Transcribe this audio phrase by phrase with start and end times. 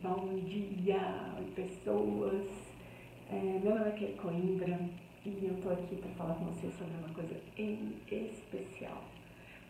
[0.00, 2.46] Bom dia, pessoas.
[3.32, 4.78] É, meu nome é Kelly Coimbra
[5.26, 9.02] e eu tô aqui para falar com vocês sobre uma coisa em especial.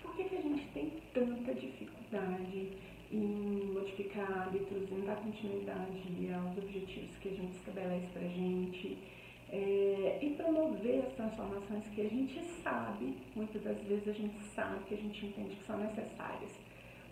[0.02, 2.72] Por que, que a gente tem tanta dificuldade
[3.10, 8.98] em modificar hábitos, em dar continuidade aos objetivos que a gente estabelece pra gente
[9.50, 14.84] é, e promover as transformações que a gente sabe, muitas das vezes a gente sabe
[14.84, 16.52] que a gente entende que são necessárias.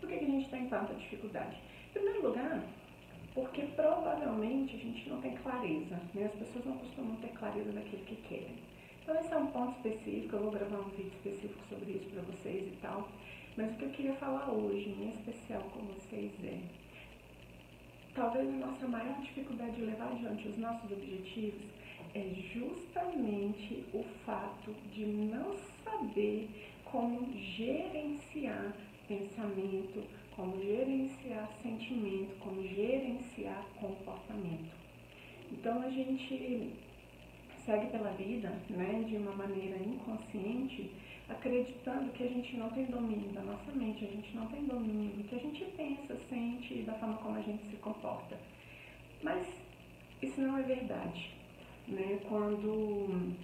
[0.01, 1.57] Por que, que a gente tem tanta dificuldade?
[1.89, 2.63] Em primeiro lugar,
[3.37, 6.25] porque provavelmente a gente não tem clareza, né?
[6.25, 8.57] as pessoas não costumam ter clareza daquilo que querem.
[9.03, 12.23] Então esse é um ponto específico, eu vou gravar um vídeo específico sobre isso para
[12.23, 13.07] vocês e tal,
[13.55, 16.59] mas o que eu queria falar hoje, em especial com vocês, é
[18.15, 21.61] talvez a nossa maior dificuldade de levar adiante os nossos objetivos
[22.15, 26.49] é justamente o fato de não saber
[26.87, 28.73] como gerenciar
[29.07, 30.03] pensamento,
[30.37, 34.71] como gerenciar sentimento, como gerenciar comportamento.
[35.51, 36.75] Então a gente
[37.65, 40.93] segue pela vida né, de uma maneira inconsciente,
[41.29, 45.17] acreditando que a gente não tem domínio da nossa mente, a gente não tem domínio
[45.17, 48.39] do que a gente pensa, sente da forma como a gente se comporta.
[49.23, 49.47] Mas
[50.23, 51.31] isso não é verdade.
[51.89, 52.21] Né?
[52.29, 53.35] Quando,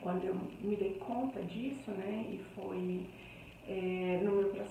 [0.00, 3.06] quando eu me dei conta disso, né, e foi
[3.68, 4.05] é,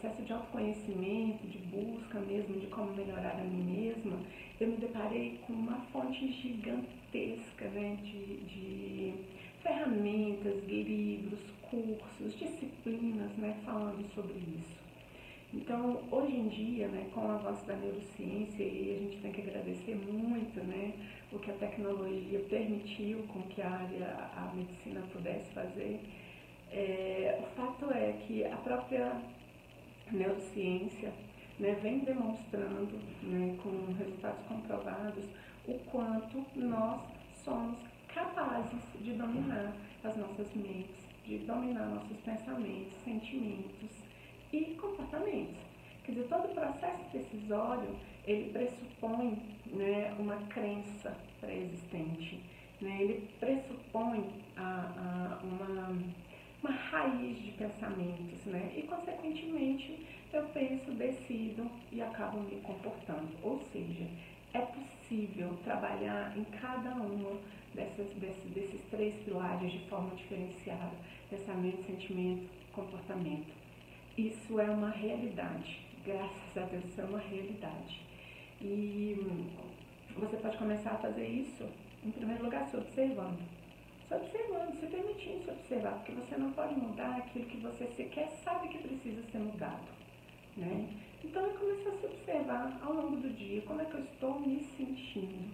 [0.06, 4.20] processo de autoconhecimento, de busca mesmo de como melhorar a mim mesma,
[4.60, 9.14] eu me deparei com uma fonte gigantesca né, de, de
[9.64, 11.40] ferramentas, livros,
[11.70, 14.86] cursos, disciplinas né, falando sobre isso.
[15.54, 19.42] Então, hoje em dia, né, com o avanço da neurociência, e a gente tem que
[19.42, 20.94] agradecer muito né,
[21.32, 26.00] o que a tecnologia permitiu com que a área, a medicina pudesse fazer,
[26.72, 29.22] é, o fato é que a própria
[30.12, 31.14] neurociência
[31.60, 35.26] né, vem demonstrando, né, com resultados comprovados,
[35.68, 37.02] o quanto nós
[37.44, 37.78] somos
[38.14, 43.90] capazes de dominar as nossas mentes, de dominar nossos pensamentos, sentimentos
[44.54, 45.58] e comportamentos.
[46.04, 52.42] Quer dizer, todo o processo decisório, ele pressupõe né, uma crença pré-existente,
[52.80, 55.98] né, ele pressupõe a, a uma
[56.66, 58.74] uma raiz de pensamentos, né?
[58.76, 60.04] E, consequentemente,
[60.34, 63.30] eu penso, decido e acabo me comportando.
[63.44, 64.08] Ou seja,
[64.54, 67.38] é possível trabalhar em cada uma
[67.76, 70.92] dessas, desses, desses três pilares de forma diferenciada:
[71.30, 73.54] pensamento, sentimento, comportamento.
[74.18, 75.80] Isso é uma realidade.
[76.04, 78.02] Graças a Deus, isso é uma realidade.
[78.60, 79.16] E
[80.16, 81.68] você pode começar a fazer isso,
[82.04, 83.65] em primeiro lugar, se observando
[84.08, 88.30] se observando, se permitindo se observar, porque você não pode mudar aquilo que você sequer
[88.44, 89.88] sabe que precisa ser mudado.
[90.58, 90.90] Né?
[91.24, 94.40] Então é começar a se observar ao longo do dia, como é que eu estou
[94.40, 95.54] me sentindo,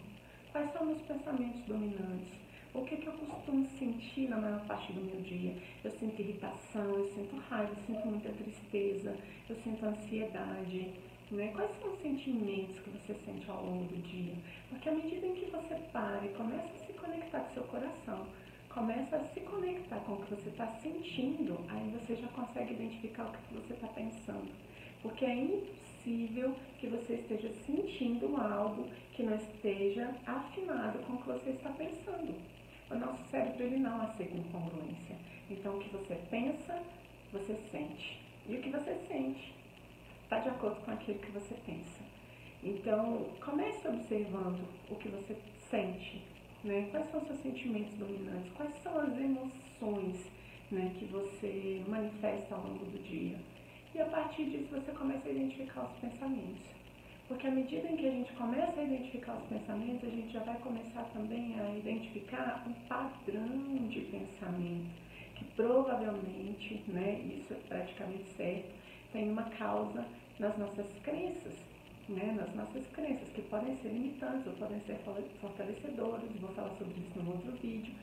[0.51, 2.41] quais são meus pensamentos dominantes,
[2.73, 5.53] o que, que eu costumo sentir na maior parte do meu dia.
[5.83, 9.16] Eu sinto irritação, eu sinto raiva, eu sinto muita tristeza,
[9.50, 10.94] eu sinto ansiedade.
[11.31, 11.50] Né?
[11.56, 14.34] Quais são os sentimentos que você sente ao longo do dia?
[14.69, 18.28] Porque à medida em que você para e começa a se conectar com seu coração,
[18.68, 23.24] começa a se conectar com o que você está sentindo, aí você já consegue identificar
[23.24, 24.52] o que você está pensando.
[25.02, 31.28] Porque é impossível que você esteja sentindo algo que não esteja afinado com o que
[31.28, 32.36] você está pensando.
[32.90, 35.16] O nosso cérebro ele não aceita incongruência.
[35.50, 36.78] Então o que você pensa,
[37.31, 38.19] você sente.
[38.50, 39.61] E o que você sente
[40.31, 42.02] está de acordo com aquilo que você pensa.
[42.64, 45.36] Então comece observando o que você
[45.69, 46.22] sente,
[46.64, 46.88] né?
[46.90, 48.50] Quais são os seus sentimentos dominantes?
[48.53, 50.31] Quais são as emoções
[50.72, 53.38] né, que você manifesta ao longo do dia?
[53.94, 56.63] E a partir disso você começa a identificar os pensamentos.
[57.28, 60.44] Porque à medida em que a gente começa a identificar os pensamentos, a gente já
[60.44, 64.92] vai começar também a identificar um padrão de pensamento,
[65.36, 68.74] que provavelmente, né, isso é praticamente certo,
[69.12, 70.06] tem uma causa
[70.40, 71.53] nas nossas crenças,
[72.09, 75.00] né, nas nossas crenças, que podem ser limitantes ou podem ser
[75.39, 77.94] fortalecedoras, vou falar sobre isso no outro vídeo.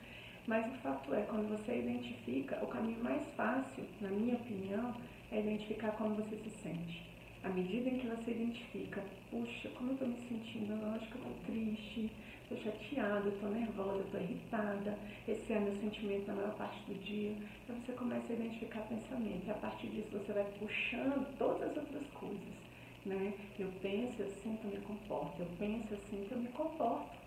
[0.47, 4.95] Mas o fato é, quando você identifica, o caminho mais fácil, na minha opinião,
[5.31, 7.07] é identificar como você se sente.
[7.43, 10.73] À medida em que você identifica, puxa, como eu estou me sentindo?
[10.73, 12.11] Eu acho que eu estou triste,
[12.43, 14.97] estou chateada, estou nervosa, estou irritada.
[15.27, 17.35] Esse é meu sentimento na maior parte do dia.
[17.63, 19.47] Então você começa a identificar pensamento.
[19.47, 22.69] E a partir disso você vai puxando todas as outras coisas
[23.05, 23.33] né?
[23.57, 27.17] Eu penso assim que eu me comporto, eu penso assim que eu me comporto.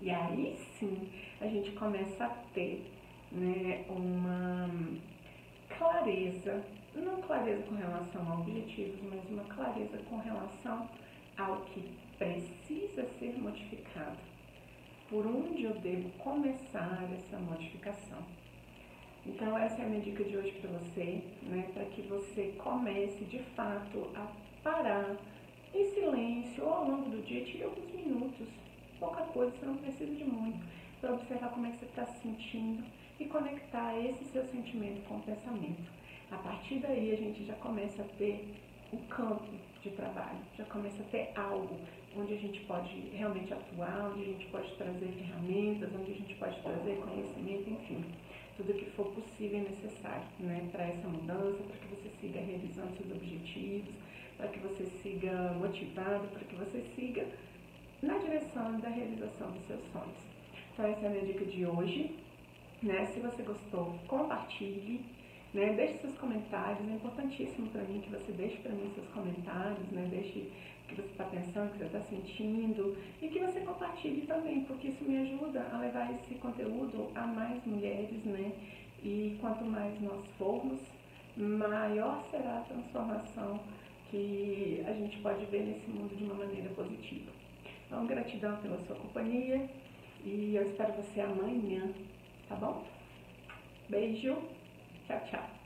[0.00, 1.08] E aí sim
[1.40, 2.90] a gente começa a ter
[3.30, 4.70] né, uma
[5.76, 6.64] clareza,
[6.94, 10.88] não clareza com relação a objetivos, mas uma clareza com relação
[11.36, 13.06] ao que precisa
[15.10, 18.18] por onde eu devo começar essa modificação.
[19.26, 23.24] Então essa é a minha dica de hoje para você, né, para que você comece
[23.24, 24.28] de fato a
[24.62, 25.16] parar
[25.74, 28.46] em silêncio ou ao longo do dia, tire alguns minutos,
[28.98, 30.64] pouca coisa, você não precisa de muito,
[31.00, 32.84] para observar como é que você está se sentindo
[33.18, 35.99] e conectar esse seu sentimento com o pensamento.
[36.30, 38.48] A partir daí a gente já começa a ter
[38.92, 41.76] o campo de trabalho, já começa a ter algo
[42.16, 46.34] onde a gente pode realmente atuar, onde a gente pode trazer ferramentas, onde a gente
[46.34, 48.04] pode trazer conhecimento, enfim,
[48.56, 52.96] tudo que for possível e necessário né, para essa mudança, para que você siga realizando
[52.96, 53.94] seus objetivos,
[54.36, 57.26] para que você siga motivado, para que você siga
[58.02, 60.16] na direção da realização dos seus sonhos.
[60.72, 62.16] Então essa é a minha dica de hoje.
[62.82, 63.06] Né?
[63.06, 65.04] Se você gostou, compartilhe.
[65.52, 65.72] Né?
[65.74, 70.06] Deixe seus comentários, é importantíssimo para mim que você deixe para mim seus comentários, né?
[70.10, 74.26] deixe o que você está pensando, o que você está sentindo e que você compartilhe
[74.26, 78.52] também, porque isso me ajuda a levar esse conteúdo a mais mulheres, né?
[79.02, 80.80] E quanto mais nós formos,
[81.36, 83.60] maior será a transformação
[84.10, 87.30] que a gente pode ver nesse mundo de uma maneira positiva.
[87.86, 89.68] Então, gratidão pela sua companhia
[90.24, 91.90] e eu espero você amanhã,
[92.48, 92.84] tá bom?
[93.88, 94.36] Beijo,
[95.10, 95.59] 聊天